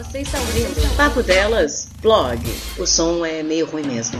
[0.00, 2.40] Você está ouvindo Papo Delas, blog.
[2.78, 4.18] O som é meio ruim mesmo.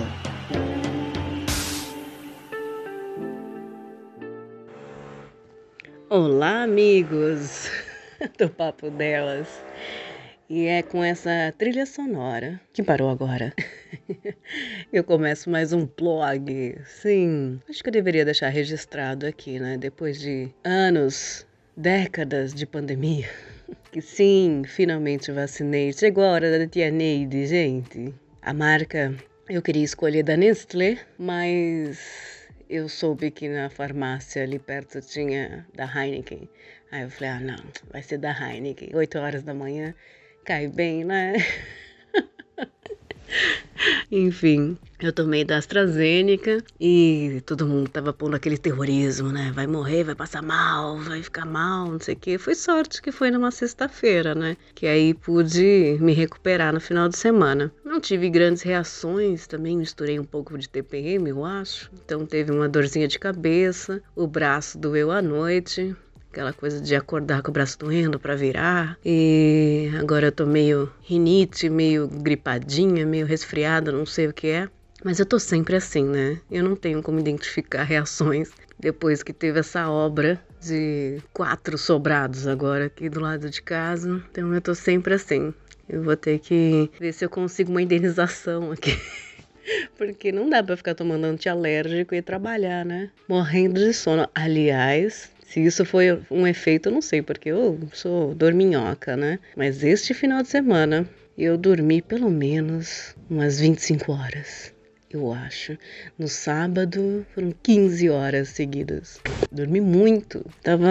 [6.11, 7.71] Olá, amigos
[8.37, 9.49] do Papo Delas.
[10.51, 13.55] E é com essa trilha sonora que parou agora.
[14.93, 16.79] eu começo mais um blog.
[16.85, 19.79] Sim, acho que eu deveria deixar registrado aqui, né?
[19.79, 23.31] Depois de anos, décadas de pandemia.
[24.01, 25.93] Sim, finalmente vacinei.
[25.93, 28.15] Chegou a hora da tia Neide, gente.
[28.43, 29.15] A marca
[29.49, 35.85] eu queria escolher da Nestlé, mas eu soube que na farmácia ali perto tinha da
[35.85, 36.49] Heineken.
[36.93, 38.95] Aí eu falei, ah não, vai ser da Heineken.
[38.95, 39.93] 8 horas da manhã,
[40.45, 41.35] cai bem, né?
[44.11, 49.51] Enfim, eu tomei da AstraZeneca e todo mundo tava pondo aquele terrorismo, né?
[49.55, 52.39] Vai morrer, vai passar mal, vai ficar mal, não sei o quê.
[52.39, 54.57] Foi sorte que foi numa sexta-feira, né?
[54.75, 57.73] Que aí pude me recuperar no final de semana.
[57.85, 61.91] Não tive grandes reações, também misturei um pouco de TPM, eu acho.
[62.05, 65.97] Então teve uma dorzinha de cabeça, o braço doeu à noite,
[66.31, 68.99] aquela coisa de acordar com o braço doendo para virar.
[69.05, 74.69] E agora eu tô meio rinite, meio gripadinha, meio resfriada, não sei o que é.
[75.03, 76.39] Mas eu tô sempre assim, né?
[76.51, 82.87] Eu não tenho como identificar reações depois que teve essa obra de quatro sobrados agora
[82.87, 84.23] aqui do lado de casa.
[84.31, 85.53] Então eu tô sempre assim.
[85.89, 88.97] Eu vou ter que ver se eu consigo uma indenização aqui.
[89.97, 93.11] Porque não dá para ficar tomando antialérgico e trabalhar, né?
[93.29, 94.29] Morrendo de sono.
[94.35, 99.41] Aliás, se isso foi um efeito, eu não sei, porque eu sou dorminhoca, né?
[99.57, 104.73] Mas este final de semana eu dormi pelo menos umas 25 horas,
[105.11, 105.77] eu acho.
[106.17, 109.21] No sábado foram 15 horas seguidas.
[109.51, 110.89] Dormi muito, tava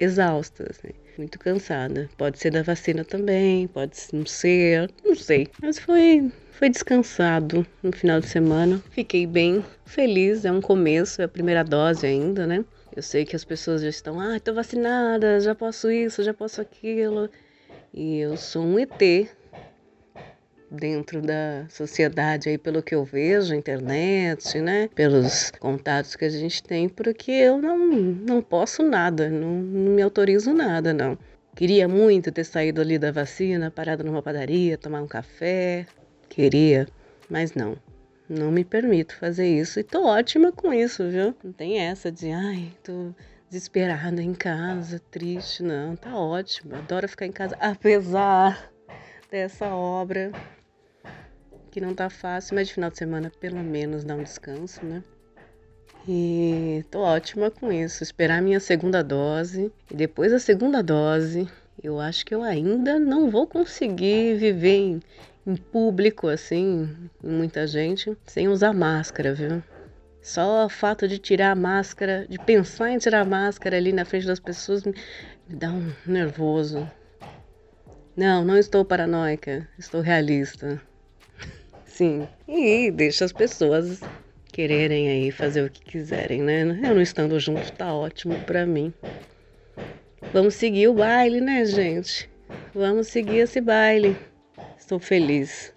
[0.00, 2.10] exausta, assim, muito cansada.
[2.16, 5.46] Pode ser da vacina também, pode não ser, não sei.
[5.62, 8.82] Mas foi foi descansado no final de semana.
[8.90, 12.64] Fiquei bem feliz, é um começo, é a primeira dose ainda, né?
[12.94, 16.62] Eu sei que as pessoas já estão, ah, estou vacinada, já posso isso, já posso
[16.62, 17.28] aquilo.
[17.92, 19.28] E eu sou um ET
[20.70, 26.62] dentro da sociedade aí pelo que eu vejo, internet, né, pelos contatos que a gente
[26.62, 31.18] tem, porque eu não, não posso nada, não, não me autorizo nada, não.
[31.54, 35.86] Queria muito ter saído ali da vacina, parado numa padaria, tomar um café,
[36.36, 36.86] queria,
[37.30, 37.78] mas não.
[38.28, 41.34] Não me permito fazer isso e tô ótima com isso, viu?
[41.42, 43.14] Não tem essa de, ai, tô
[43.48, 45.96] desesperada em casa, triste, não.
[45.96, 46.74] Tá ótimo.
[46.74, 48.70] Adoro ficar em casa, apesar
[49.30, 50.30] dessa obra
[51.70, 55.02] que não tá fácil, mas de final de semana pelo menos dá um descanso, né?
[56.06, 58.02] E tô ótima com isso.
[58.02, 61.48] Esperar minha segunda dose e depois da segunda dose,
[61.82, 65.00] eu acho que eu ainda não vou conseguir viver em,
[65.46, 69.62] em público, assim, muita gente, sem usar máscara, viu?
[70.20, 74.04] Só o fato de tirar a máscara, de pensar em tirar a máscara ali na
[74.04, 74.92] frente das pessoas, me,
[75.48, 76.90] me dá um nervoso.
[78.16, 80.82] Não, não estou paranoica, estou realista.
[81.86, 84.02] Sim, e deixa as pessoas
[84.52, 86.62] quererem aí fazer o que quiserem, né?
[86.62, 88.92] Eu não estando junto tá ótimo para mim.
[90.32, 92.28] Vamos seguir o baile, né, gente?
[92.74, 94.16] Vamos seguir esse baile.
[94.78, 95.72] Estou feliz.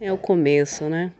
[0.00, 1.12] É o começo, né?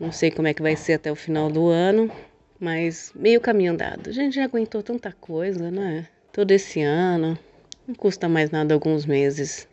[0.00, 2.10] Não sei como é que vai ser até o final do ano,
[2.58, 4.08] mas meio caminho andado.
[4.08, 6.08] A gente já aguentou tanta coisa, né?
[6.32, 7.38] Todo esse ano.
[7.86, 9.68] Não custa mais nada alguns meses.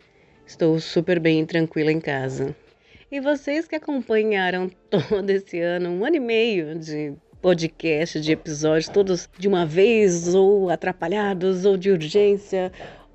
[0.45, 2.55] Estou super bem e tranquila em casa.
[3.11, 4.69] E vocês que acompanharam
[5.09, 10.33] todo esse ano, um ano e meio de podcast, de episódios, todos de uma vez,
[10.35, 12.71] ou atrapalhados, ou de urgência,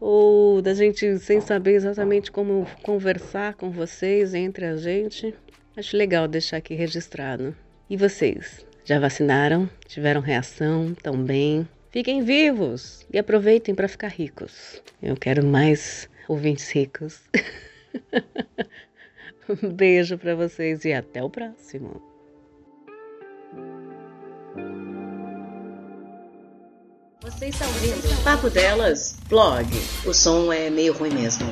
[0.07, 5.35] ou da gente sem saber exatamente como conversar com vocês entre a gente.
[5.75, 7.57] Acho legal deixar aqui registrado.
[7.89, 8.67] E vocês?
[8.85, 9.67] Já vacinaram?
[9.89, 10.93] Tiveram reação?
[10.93, 11.67] Estão bem?
[11.91, 14.83] Fiquem vivos e aproveitem para ficar ricos.
[15.03, 17.23] Eu quero mais ouvintes ricos.
[19.49, 22.03] um beijo para vocês e até o próximo.
[27.23, 29.67] Você está ouvindo Papo Delas, blog.
[30.07, 31.47] O som é meio ruim mesmo.